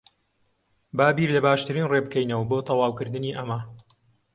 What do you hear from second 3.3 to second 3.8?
ئەمە.